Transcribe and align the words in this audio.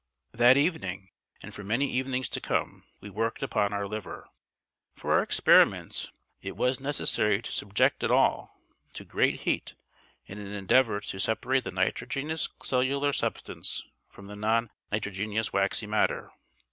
That 0.31 0.57
evening, 0.57 1.11
and 1.43 1.53
for 1.53 1.63
many 1.63 1.87
evenings 1.91 2.27
to 2.29 2.41
come, 2.41 2.85
we 3.01 3.11
worked 3.11 3.43
upon 3.43 3.71
our 3.71 3.85
liver. 3.87 4.27
For 4.95 5.13
our 5.13 5.21
experiments 5.21 6.11
it 6.41 6.57
was 6.57 6.79
necessary 6.79 7.39
to 7.39 7.51
subject 7.51 8.03
it 8.03 8.09
all 8.09 8.59
to 8.93 9.05
great 9.05 9.41
heat 9.41 9.75
in 10.25 10.39
an 10.39 10.53
endeavour 10.53 11.01
to 11.01 11.19
separate 11.19 11.65
the 11.65 11.71
nitrogenous 11.71 12.49
cellular 12.63 13.13
substance 13.13 13.83
from 14.09 14.25
the 14.25 14.35
non 14.35 14.71
nitrogenous 14.91 15.53
waxy 15.53 15.85
matter. 15.85 16.31